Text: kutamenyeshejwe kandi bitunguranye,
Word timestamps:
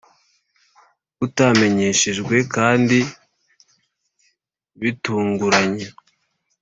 kutamenyeshejwe 1.17 2.35
kandi 2.55 2.99
bitunguranye, 4.81 5.85